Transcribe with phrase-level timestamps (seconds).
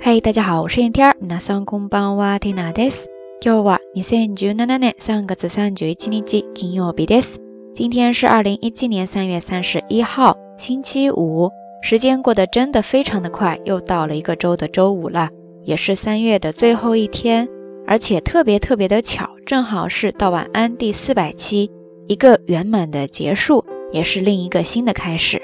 [0.00, 1.16] 嗨，大家好，我是燕天儿。
[1.20, 3.08] 皆さんこんばんは、ティナです。
[3.40, 7.40] 今日は二千十七年三月三十一日、金曜日です。
[7.74, 11.50] 今天是二零一七年三月三十一号，星期五。
[11.82, 15.28] 时间过得真的非常的快，又到了一个周的周五了，
[15.64, 17.48] 也是三月的最后一天，
[17.86, 21.70] 而且特别特别的巧，正好是到晚安第四百期，
[22.06, 25.42] 一个圆满的结束，也是另一个新的开始。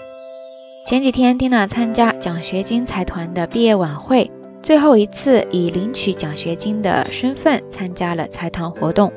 [0.87, 4.31] 前几天，蒂娜参加奖学金财团的毕业晚会，
[4.66, 9.14] 最后一次以领取奖学金的身份参加了财团活动。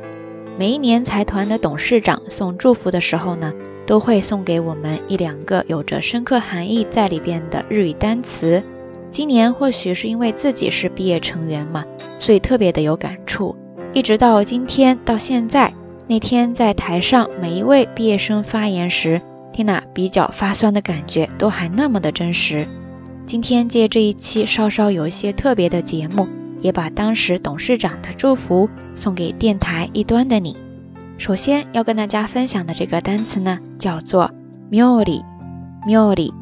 [0.58, 3.50] 每一年财团的董事长送祝福的时候呢，
[3.86, 8.62] 都会送给我们一两个有着深刻含义在里边的日语单词。
[9.10, 11.82] 今年或许是因为自己是毕业成员嘛，
[12.18, 13.56] 所以特别的有感触。
[13.94, 15.72] 一直到今天到现在，
[16.06, 19.18] 那天在台上每一位毕业生发言时。
[19.54, 22.66] 缇娜比较发酸的感觉都还那么的真实。
[23.28, 26.26] 今天借这一期稍稍有一些特别的节目，
[26.62, 30.56] 也把当时董事长的祝福送给电台一端的你。
[31.18, 34.30] 首先要跟大家分享的这个单词呢，叫做
[34.72, 35.22] “妙理”，
[35.86, 36.32] 妙理，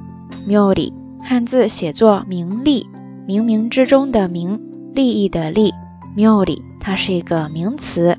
[0.47, 2.87] 妙理，汉字写作“名利”，
[3.27, 4.57] 冥冥之中的“冥”，
[4.95, 5.75] 利益的“利”，
[6.15, 8.17] 妙理，它是一个名词，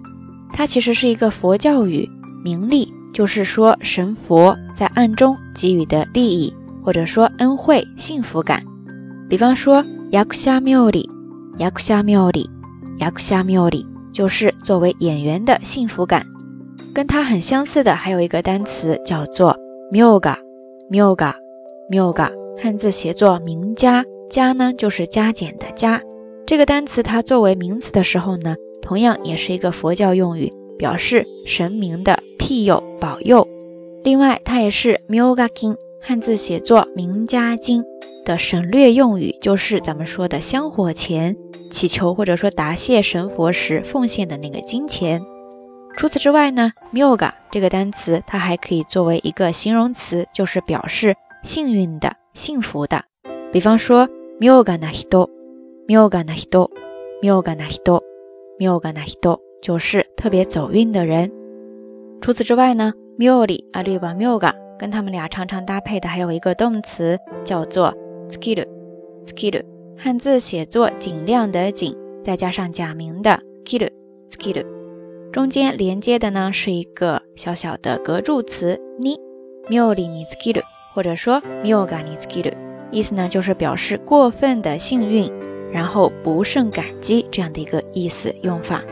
[0.52, 2.05] 它其实是一个佛教语，
[2.44, 2.94] 名利。
[3.14, 6.53] 就是说，神佛在暗中给予的利益，
[6.86, 8.62] 或者说恩惠、幸福感。
[9.28, 11.08] 比方说，ヤクシャミ里，
[11.58, 12.48] ヤクシャミ里，
[12.98, 16.27] ヤクシャミ里，就是作为演员的幸福感。
[16.95, 19.56] 跟它很相似的还有一个单词叫做
[19.92, 20.36] ミョガ，
[20.91, 21.33] ミョガ，
[21.91, 22.31] ミョガ，
[22.62, 26.00] 汉字写作名加，加呢就是加减的加。
[26.47, 32.19] 这个单词它作为名词的时候呢，同样也是一个佛教用语，表示神明的。
[32.45, 33.47] 庇佑保佑，
[34.03, 35.77] 另外它也是 Myoga King
[36.08, 37.83] 汉字写作名家经
[38.23, 41.36] 的省略用语，就是咱们说的香火钱，
[41.69, 45.22] 祈求或者说答谢神佛时奉献的那个金钱。
[45.97, 53.03] 除此之外呢，“mioga” 这个单词它还可以作为一个形容词，就是表示幸运的、幸福的。
[53.52, 54.08] 比方说
[54.39, 61.30] ，“mioga na hito”，“mioga na hito”，“mioga na hito”，“mioga na hito 就是特别走运的人。
[62.21, 67.93] 除此之外呢，mioli 啊，利瓦 mioga，跟他们俩常常搭配的还有一个动词叫做
[68.30, 69.64] skill，skill，
[69.98, 74.65] 汉字写作尽量的尽，再加上假名的 kill，skill，
[75.32, 80.61] 中间连接的呢是一个小小的格助词 ni，mioli ni skill，
[80.94, 82.54] 或者说 mioga ni skill，
[82.92, 85.32] 意思呢就是表示过分的幸运，
[85.71, 88.83] 然后不胜感激这样的一个意思用法。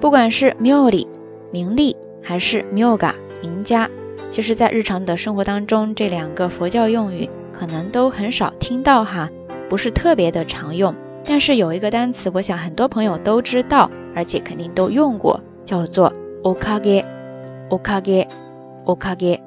[0.00, 1.06] 不管是 mioli
[1.50, 1.96] 名利。
[2.20, 3.88] 还是 myoga 名家，
[4.31, 9.29] 其实，在日常的生活当中，这两个佛教用语可能都很少听到哈，
[9.69, 10.95] 不是特别的常用。
[11.25, 19.39] 但是有一个单词，我想很多朋友都知道，而且肯定都用过，叫做 okage，okage，okage。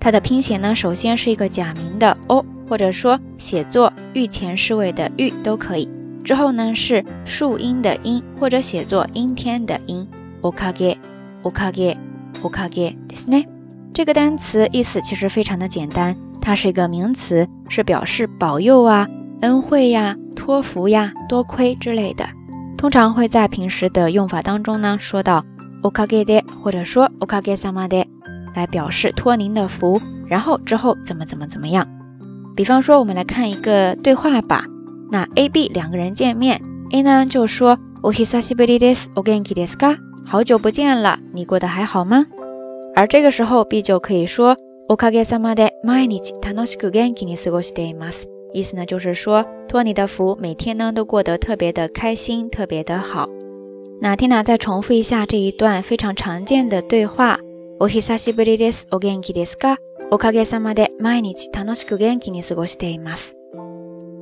[0.00, 5.88] 它的拼写呢，首先是一个假名的 o，或者说写作御前侍卫的御都可以。
[6.24, 10.08] 之后呢是树荫的荫，或者写作阴天的阴，
[10.42, 11.96] okage，okage。
[12.42, 13.46] おかげですね。
[13.98, 19.08] 这个单词意思其实非常的简单，它是一个名词，是表示保佑啊、
[19.40, 22.28] 恩惠呀、托福呀、多亏之类的。
[22.76, 25.44] 通常会在平时的用法当中呢，说到
[25.82, 28.06] おかげで，或者说おかげさまで，
[28.54, 31.86] 来表示托您的福，然后之后怎么怎么怎么样。
[32.56, 34.64] 比方说，我们来看一个对话吧。
[35.10, 39.98] 那 A、B 两个人见面，A 呢就说お久しぶりです、お元気ですか？
[40.26, 42.26] 好久不见了，你过得还好吗？
[42.98, 44.56] 而这个时候，B 就可以说
[44.88, 48.28] おかげさまで毎日楽しく元気に過ごしています。
[48.52, 53.28] 意思呢就是说，托你的福，每天呢都过得特别的开心，特别的好。
[54.00, 57.38] 那 Tina 再重复一下这一段非常常见的对话：
[57.80, 58.86] お久しぶりです。
[58.90, 59.76] お元気ですか？
[60.10, 63.36] おかげさまで毎日楽しく元気に過ごしています。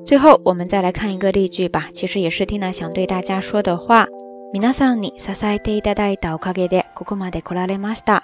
[0.07, 4.09] 最后，我们再来看一个例句吧，其实也是 Tina 想对大家说的话。
[4.55, 8.23] 皆さんに支えていただいたおかげでここまで来られました。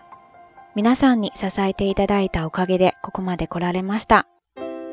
[0.75, 4.25] 皆さんに支えていただいたおかげでここまで来られました。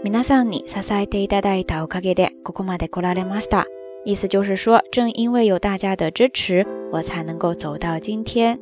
[0.05, 3.65] 皆さんに支えていただいたおかげでここまで来られました。
[4.05, 8.59] 意思就是说，正因为有大家的支持，我才能够走到今天。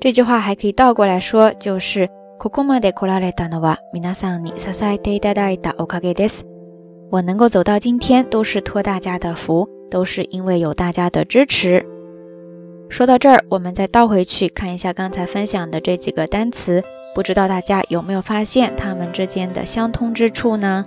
[0.00, 2.10] 这句话还可以倒过来说，就是
[2.40, 6.44] ここまで来られたのは皆さんに支えていただいたおかげです。
[7.12, 11.86] 我能够走到今天，都是托大家的福，都是因为有大家的支持。
[12.88, 16.82] 说到这儿，我们再倒回去看一下刚才分享的这几个单词，
[17.14, 20.84] 不知道大家有没有发现它们之间的相通之处呢？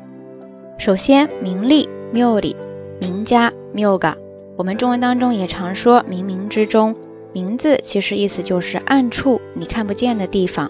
[0.78, 2.56] 首先，名利 （mioli）
[3.00, 4.16] 名家 Myoga，
[4.58, 6.96] 我们中文当中也常说冥冥之中，
[7.34, 10.70] 名字其实意思就是暗处你看不见的地方。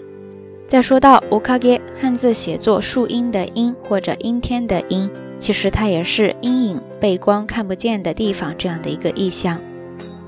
[0.68, 9.58] 再说到 Okage，汉字写作树荫的荫或者阴天的阴，其实它也是阴影、背光、看不见的地方这样的一个意象。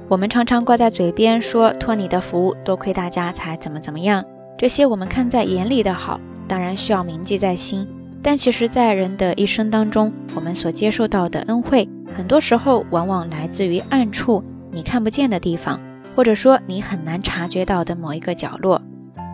[0.06, 4.22] 我们常常挂在嘴边说托你的福，多亏大家才怎么怎么样，
[4.58, 7.88] 这些我们看在眼里的好，当然需要铭记在心。
[8.22, 15.80] 但其实，在人的一生当中，我们所接受到的恩惠，很多时候往往来自于暗处你看不见的地方，
[16.14, 18.80] 或者说你很难察觉到的某一个角落。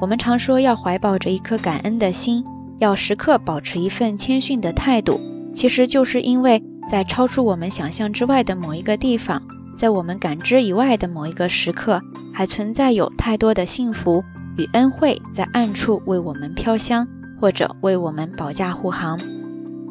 [0.01, 2.45] 我们常说要怀抱着一颗感恩的心，
[2.79, 5.21] 要时刻保持一份谦逊的态度，
[5.53, 9.43] 其实就是因为在超出我们想象之外的某一个地方，
[9.81, 12.03] 在我们感知以外的某一个时刻，
[12.35, 14.23] 还存在有太多的幸福
[14.59, 17.09] 与恩惠在暗处为我们飘香。
[17.41, 19.19] 或者为我们保驾护航，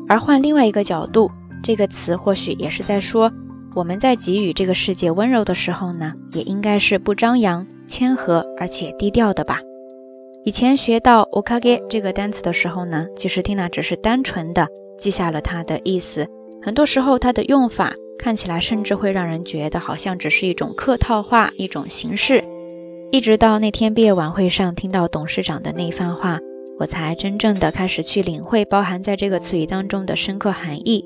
[0.07, 1.31] 而换另外一个角度，
[1.63, 3.31] 这个词或许也是在说，
[3.73, 9.61] 我们在给予这个世界温柔的时候呢，也应该是不张扬、谦和而且低调的吧。
[10.45, 14.67] 以前学到 okage 这个单词的时候呢，其实 Tina 只是单纯的
[14.99, 16.27] 记下了它的意思，
[16.61, 22.43] 很多时候它的用法看起来甚至会让人觉得好像只是一种客套话、一种形式。
[23.11, 26.39] 一直到那天毕业晚会上听到董事长的那番话。
[26.79, 31.05] 我才真正的开始去领会包含在这个词语当中的深刻含义。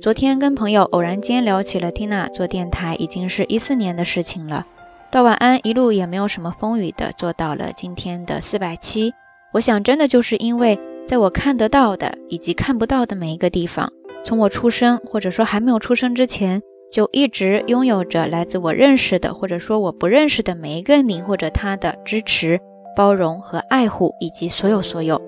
[0.00, 4.66] 昨天跟朋友偶然间聊起了 Tina 做电台，已经是一四年的事情了。
[5.10, 9.12] 到晚安一路也没有什么风雨的做到了今天的四百期。
[9.52, 13.92] 我想真的就是因为在我看得到的以及看不到的每一个地方，
[14.25, 16.61] 从我出生或者说还没有出生之前，
[16.91, 22.59] 就一直拥有着来自我认识的或者说我不认识的每一个你或者他的支持。
[22.93, 25.21] 包容和爱护，以及所有所有，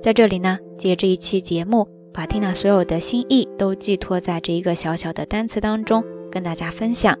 [0.00, 7.18] 在这里呢，借这一期节目，把 Tina 所有的心意都寄托在这一个小小的单词当中，跟大家分享。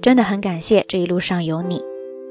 [0.00, 1.82] 真的很感谢这一路上有你。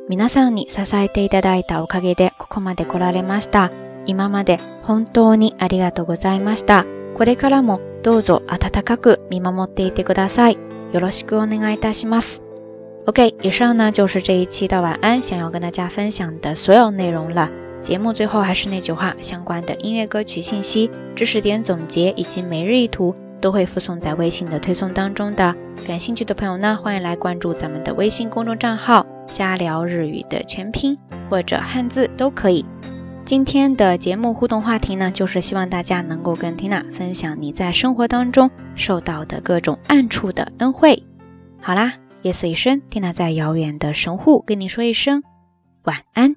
[0.09, 3.69] 皆さんに支えていただいたおかげでここまで来られました。
[4.07, 6.85] 今まで本当にありがとうございました。
[7.15, 10.57] これからも どうぞ温かく見守っていてください。
[10.93, 12.41] よろしくお願いいたします。
[13.05, 17.49] OK，以上呢就是这一期的晚安想要跟大家分享的所有内容了。
[17.81, 25.55] 节目最后还是那句话，相关的音乐歌曲信息、知识点总结以及每日一图都会附送在微信的推送当中的。
[25.87, 30.97] 感兴趣的朋友呢，欢迎来关注咱们的微信公众账号“瞎聊日语”的全拼
[31.29, 32.65] 或者汉字都可以。
[33.24, 41.02] 今天的节目互动话题呢，就是希望大家能够跟缇娜分享你在生活当中受到的各种暗处的恩惠。
[41.60, 41.94] 好啦。
[42.22, 45.24] 夜色已深，缇娜在遥远的神户跟你说一声
[45.82, 46.36] 晚安。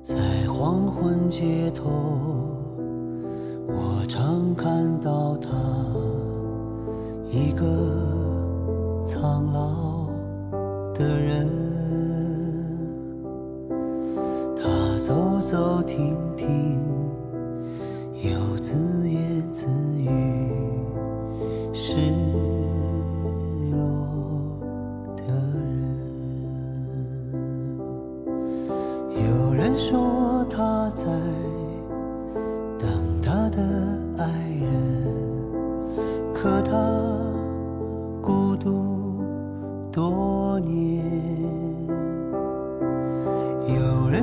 [0.00, 0.14] 在
[0.50, 1.90] 黄昏街头，
[3.66, 5.50] 我常看到他，
[7.30, 7.66] 一个
[10.98, 11.48] 的人，
[14.56, 16.76] 他走走停停。
[18.20, 19.20] 又自言
[19.52, 19.64] 自
[19.96, 20.10] 语，
[21.72, 21.94] 是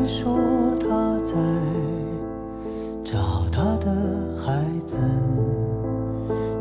[0.08, 0.38] 说
[0.80, 1.34] 他在。
[3.04, 3.92] 找他的
[4.44, 4.98] 孩子，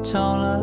[0.03, 0.61] 找了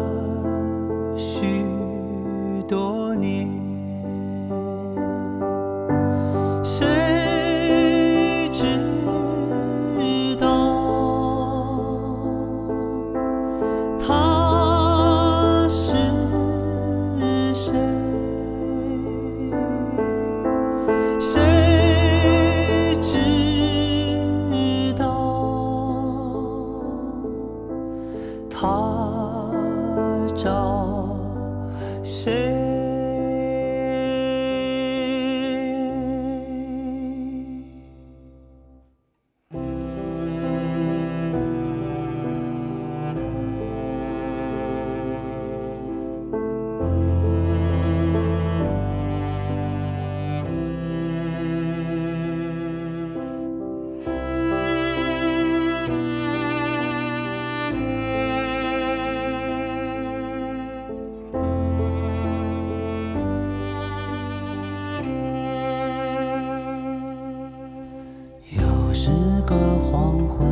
[69.51, 69.57] 和
[69.91, 70.50] 黄昏。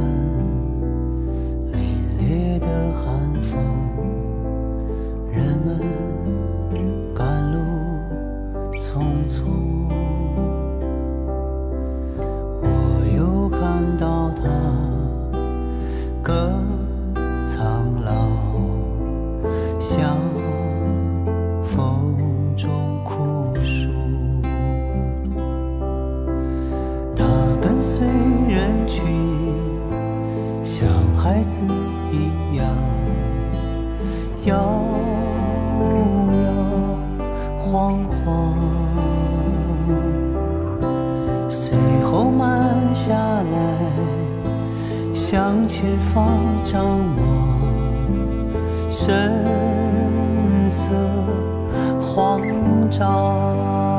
[41.49, 43.57] 随后，慢下来，
[45.13, 46.27] 向前方
[46.63, 47.27] 张望，
[48.89, 49.31] 神
[50.69, 50.87] 色
[52.01, 52.41] 慌
[52.89, 53.98] 张。